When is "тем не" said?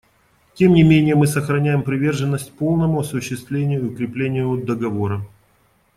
0.55-0.81